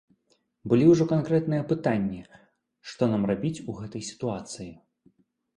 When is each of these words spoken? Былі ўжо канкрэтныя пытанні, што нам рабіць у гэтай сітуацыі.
Былі 0.71 0.85
ўжо 0.91 1.05
канкрэтныя 1.11 1.67
пытанні, 1.71 2.21
што 2.93 3.11
нам 3.15 3.29
рабіць 3.33 3.63
у 3.69 3.77
гэтай 3.81 4.07
сітуацыі. 4.11 4.71